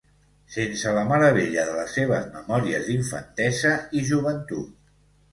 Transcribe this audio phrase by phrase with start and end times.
[0.51, 4.73] Sense la meravella de les seves memòries d’infantesa i joventut.